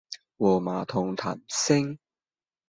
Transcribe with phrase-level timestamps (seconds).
[0.39, 1.99] 和馬桶談心